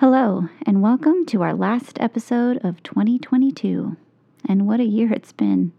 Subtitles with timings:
[0.00, 3.96] Hello, and welcome to our last episode of 2022.
[4.48, 5.72] And what a year it's been!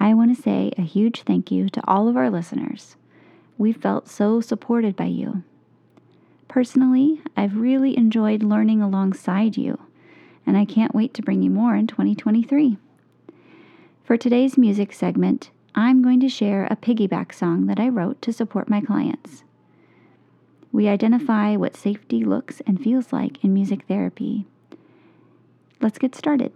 [0.00, 2.96] I want to say a huge thank you to all of our listeners.
[3.56, 5.44] We've felt so supported by you.
[6.48, 9.78] Personally, I've really enjoyed learning alongside you,
[10.44, 12.78] and I can't wait to bring you more in 2023.
[14.02, 18.32] For today's music segment, I'm going to share a piggyback song that I wrote to
[18.32, 19.44] support my clients.
[20.72, 24.46] We identify what safety looks and feels like in music therapy.
[25.80, 26.52] Let's get started.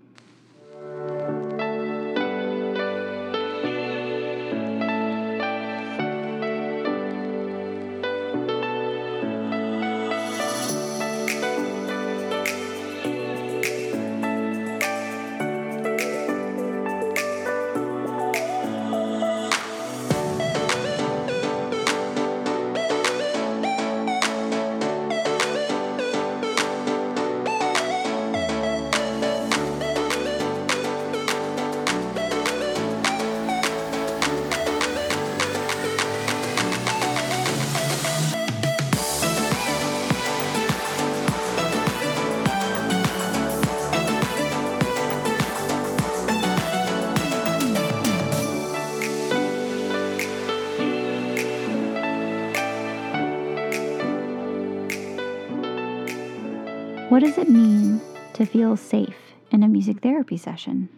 [57.10, 58.00] What does it mean
[58.32, 60.88] to feel safe in a music therapy session?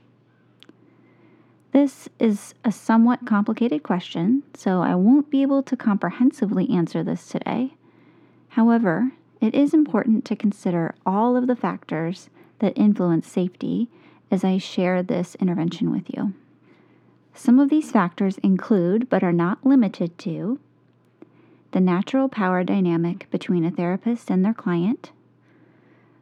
[1.73, 7.27] This is a somewhat complicated question, so I won't be able to comprehensively answer this
[7.27, 7.75] today.
[8.51, 13.91] However, it is important to consider all of the factors that influence safety
[14.31, 16.34] as I share this intervention with you.
[17.34, 20.61] Some of these factors include, but are not limited to,
[21.73, 25.11] the natural power dynamic between a therapist and their client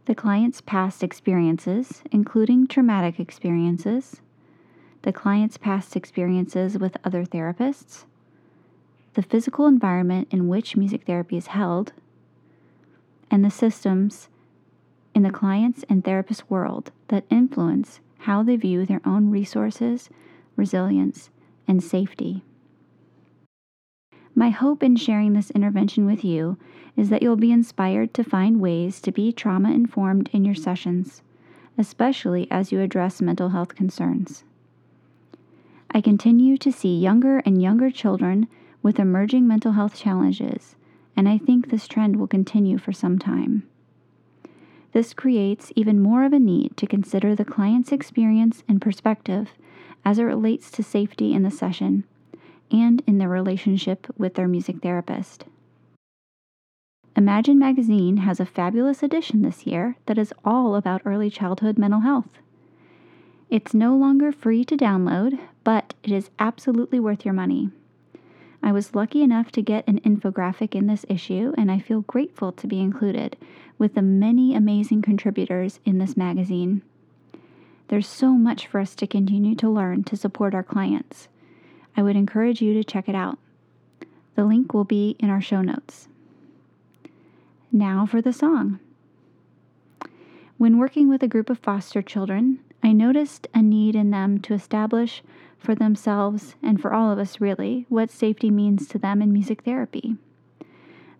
[0.07, 4.21] the client's past experiences, including traumatic experiences,
[5.03, 8.05] the client's past experiences with other therapists,
[9.15, 11.93] the physical environment in which music therapy is held,
[13.31, 14.29] and the systems
[15.15, 20.11] in the client's and therapist's world that influence how they view their own resources,
[20.57, 21.31] resilience,
[21.67, 22.43] and safety.
[24.37, 26.57] My hope in sharing this intervention with you
[26.97, 31.23] is that you'll be inspired to find ways to be trauma informed in your sessions,
[31.79, 34.43] especially as you address mental health concerns.
[35.91, 38.49] I continue to see younger and younger children
[38.83, 40.75] with emerging mental health challenges,
[41.17, 43.63] and I think this trend will continue for some time.
[44.93, 49.51] This creates even more of a need to consider the client's experience and perspective
[50.05, 52.05] as it relates to safety in the session
[52.75, 55.45] and in their relationship with their music therapist.
[57.17, 62.01] Imagine Magazine has a fabulous edition this year that is all about early childhood mental
[62.01, 62.41] health.
[63.49, 67.71] It's no longer free to download, but it is absolutely worth your money.
[68.61, 72.51] I was lucky enough to get an infographic in this issue, and I feel grateful
[72.51, 73.37] to be included
[73.79, 76.83] with the many amazing contributors in this magazine.
[77.87, 81.29] There's so much for us to continue to learn to support our clients.
[81.97, 83.39] I would encourage you to check it out.
[84.35, 86.09] The link will be in our show notes.
[87.71, 88.81] Now for the song.
[90.59, 94.55] When working with a group of foster children, I noticed a need in them to
[94.55, 95.23] establish
[95.59, 99.63] for themselves and for all of us really what safety means to them in music
[99.63, 100.17] therapy.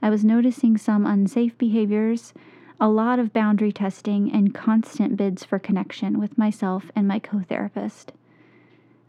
[0.03, 2.35] I was noticing some unsafe behaviors,
[2.79, 7.41] a lot of boundary testing, and constant bids for connection with myself and my co
[7.41, 8.13] therapist.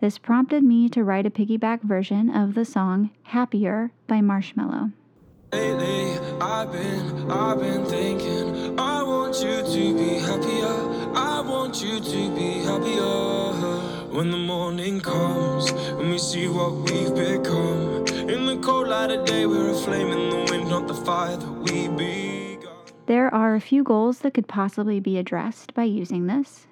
[0.06, 4.94] This prompted me to write a piggyback version of the song Happier by Marshmello.
[5.52, 10.76] Lately, I've been, I've been thinking, I want you to be happier.
[11.16, 14.14] I want you to be happier.
[14.16, 18.06] When the morning comes, when we see what we've become.
[18.30, 21.36] In the cold light of day, we're a flame in the wind, not the fire
[21.36, 22.76] that we begun.
[23.08, 26.68] There are a few goals that could possibly be addressed by using this.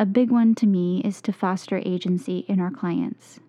[0.00, 3.40] A big one to me is to foster agency in our clients.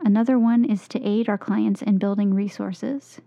[0.00, 3.20] Another one is to aid our clients in building resources.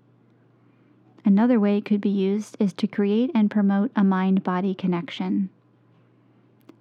[1.23, 5.51] Another way it could be used is to create and promote a mind body connection.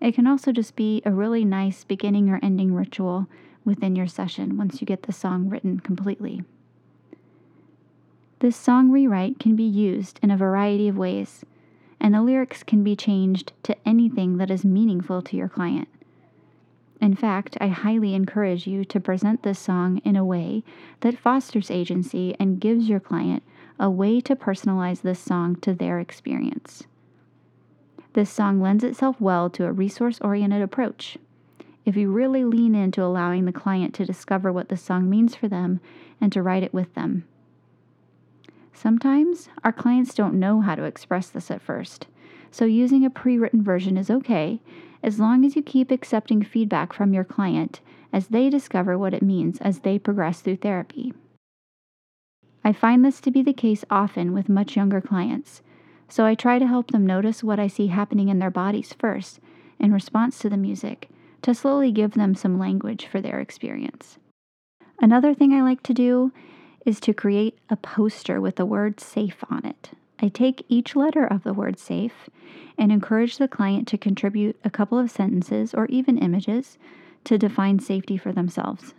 [0.00, 3.26] It can also just be a really nice beginning or ending ritual
[3.67, 6.43] within your session once you get the song written completely.
[8.38, 11.44] This song rewrite can be used in a variety of ways
[12.05, 15.89] and the lyrics can be changed to anything that is meaningful to your client.
[17.01, 20.65] In fact, I highly encourage you to present this song in a way
[21.01, 23.43] that fosters agency and gives your client
[23.81, 26.83] a way to personalize this song to their experience.
[28.12, 31.17] This song lends itself well to a resource oriented approach.
[31.87, 35.49] If you really lean into allowing the client to discover what the song means for
[35.49, 35.81] them
[36.21, 37.25] and to write it with them.
[38.85, 42.07] Sometimes our clients don't know how to express this at first,
[42.51, 44.61] so using a pre written version is okay
[45.03, 47.81] as long as you keep accepting feedback from your client
[48.13, 51.15] as they discover what it means as they progress through therapy.
[52.63, 55.63] I find this to be the case often with much younger clients,
[56.11, 59.41] so I try to help them notice what I see happening in their bodies first
[59.79, 61.09] in response to the music
[61.41, 64.19] to slowly give them some language for their experience.
[65.01, 66.33] Another thing I like to do
[66.85, 69.91] is to create a poster with the word safe on it.
[70.21, 72.29] I take each letter of the word safe
[72.79, 76.79] and encourage the client to contribute a couple of sentences or even images
[77.25, 78.95] to define safety for themselves.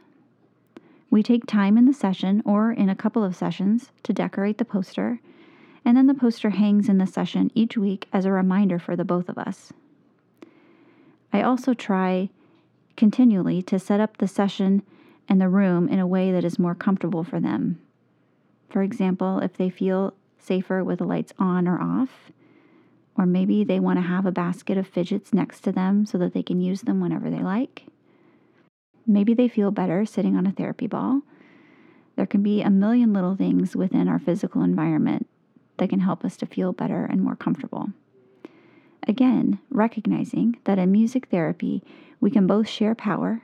[1.10, 4.66] We take time in the session or in a couple of sessions to decorate the
[4.66, 5.20] poster,
[5.86, 9.06] and then the poster hangs in the session each week as a reminder for the
[9.06, 9.72] both of us.
[11.32, 12.30] I also try
[12.98, 14.82] continually to set up the session
[15.28, 17.80] and the room in a way that is more comfortable for them.
[18.70, 22.32] For example, if they feel safer with the lights on or off,
[23.18, 26.34] or maybe they want to have a basket of fidgets next to them so that
[26.34, 27.86] they can use them whenever they like.
[29.08, 31.22] Maybe they feel better sitting on a therapy ball.
[32.16, 35.28] There can be a million little things within our physical environment
[35.78, 37.90] that can help us to feel better and more comfortable.
[39.08, 41.84] Again, recognizing that in music therapy,
[42.20, 43.44] we can both share power,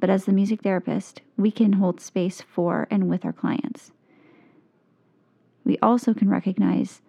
[0.00, 3.92] but as the music therapist, we can hold space for and with our clients.
[5.64, 7.00] We also can recognize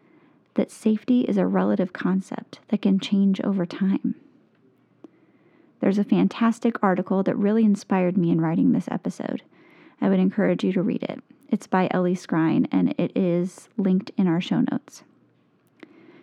[0.53, 4.15] that safety is a relative concept that can change over time.
[5.81, 9.43] There's a fantastic article that really inspired me in writing this episode.
[10.01, 11.21] I would encourage you to read it.
[11.49, 15.03] It's by Elly Scrine and it is linked in our show notes.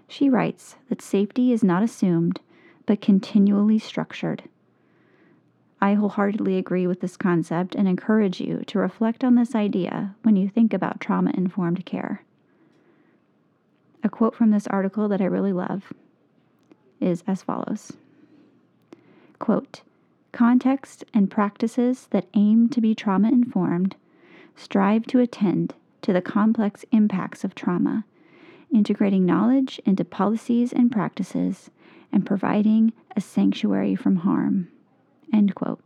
[0.08, 2.40] She writes that safety is not assumed,
[2.86, 4.42] but continually structured.
[5.82, 10.36] I wholeheartedly agree with this concept and encourage you to reflect on this idea when
[10.36, 12.22] you think about trauma informed care.
[14.04, 15.92] A quote from this article that I really love
[17.00, 17.94] is as follows
[19.40, 19.82] Quote,
[20.30, 23.96] Context and practices that aim to be trauma informed
[24.54, 28.04] strive to attend to the complex impacts of trauma,
[28.72, 31.72] integrating knowledge into policies and practices,
[32.12, 34.68] and providing a sanctuary from harm.
[35.32, 35.80] End quote.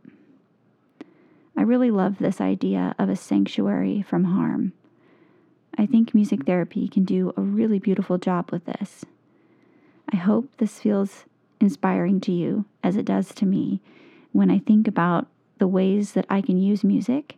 [1.55, 4.73] I really love this idea of a sanctuary from harm.
[5.77, 9.05] I think music therapy can do a really beautiful job with this.
[10.11, 11.25] I hope this feels
[11.59, 13.81] inspiring to you as it does to me
[14.31, 15.27] when I think about
[15.57, 17.37] the ways that I can use music,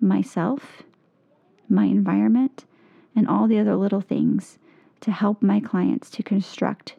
[0.00, 0.82] myself,
[1.68, 2.64] my environment,
[3.16, 4.58] and all the other little things
[5.00, 6.96] to help my clients to construct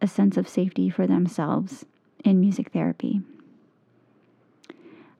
[0.00, 1.84] a sense of safety for themselves
[2.28, 3.20] in music therapy.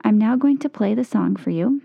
[0.04, 1.82] I'm now going to play the song for you,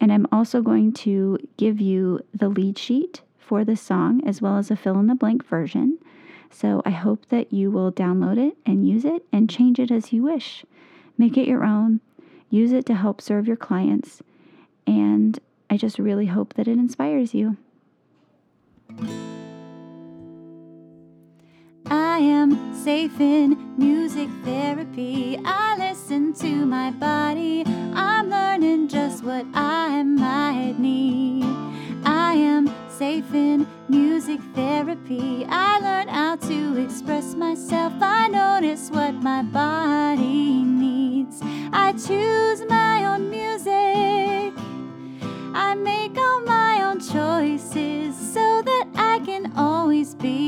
[0.00, 4.58] and I'm also going to give you the lead sheet for the song as well
[4.58, 5.98] as a fill in the blank version
[6.50, 10.12] so I hope that you will download it and use it and change it as
[10.12, 10.64] you wish.
[11.16, 12.00] Make it your own,
[12.50, 14.22] use it to help serve your clients,
[14.86, 15.38] and
[15.68, 17.56] I just really hope that it inspires you.
[22.18, 25.38] I am safe in music therapy.
[25.44, 27.62] I listen to my body.
[27.94, 31.44] I'm learning just what I might need.
[32.04, 35.46] I am safe in music therapy.
[35.48, 37.92] I learn how to express myself.
[38.00, 41.38] I notice what my body needs.
[41.72, 44.54] I choose my own music.
[45.54, 50.47] I make all my own choices so that I can always be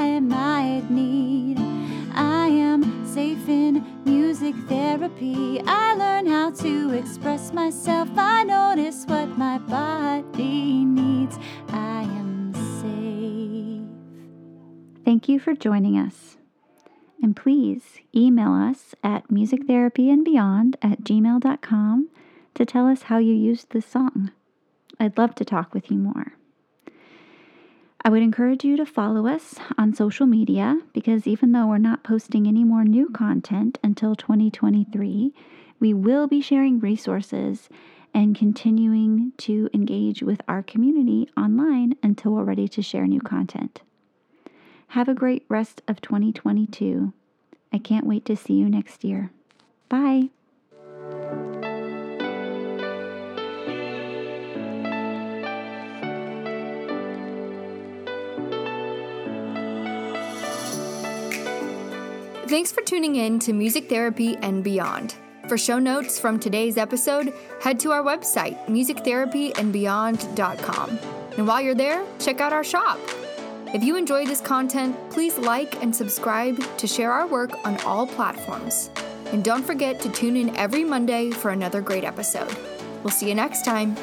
[0.00, 1.58] I might need.
[2.14, 5.60] I am safe in music therapy.
[5.66, 8.08] I learn how to express myself.
[8.16, 11.38] I notice what my body needs.
[11.68, 15.04] I am safe.
[15.04, 16.38] Thank you for joining us.
[17.22, 22.08] And please email us at musictherapyandbeyond at gmail.com
[22.54, 24.30] to tell us how you used this song.
[24.98, 26.39] I'd love to talk with you more.
[28.02, 32.02] I would encourage you to follow us on social media because even though we're not
[32.02, 35.34] posting any more new content until 2023,
[35.78, 37.68] we will be sharing resources
[38.14, 43.82] and continuing to engage with our community online until we're ready to share new content.
[44.88, 47.12] Have a great rest of 2022.
[47.72, 49.30] I can't wait to see you next year.
[49.88, 50.30] Bye.
[62.50, 65.14] Thanks for tuning in to Music Therapy and Beyond.
[65.46, 70.98] For show notes from today's episode, head to our website, musictherapyandbeyond.com.
[71.36, 72.98] And while you're there, check out our shop.
[73.72, 78.04] If you enjoy this content, please like and subscribe to share our work on all
[78.04, 78.90] platforms.
[79.26, 82.52] And don't forget to tune in every Monday for another great episode.
[83.04, 83.96] We'll see you next time.